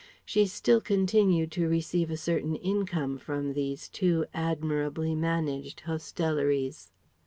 She 0.25 0.47
still 0.47 0.81
continued 0.81 1.51
to 1.51 1.69
receive 1.69 2.09
a 2.09 2.17
certain 2.17 2.55
income 2.55 3.19
from 3.19 3.53
these 3.53 3.87
two 3.87 4.25
admirably 4.33 5.13
managed 5.13 5.81
hostelries. 5.81 6.91